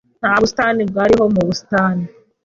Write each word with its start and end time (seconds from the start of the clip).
Nta 0.19 0.33
busitani 0.41 0.81
bwariho 0.89 1.25
mu 1.35 1.41
busitani. 1.47 2.05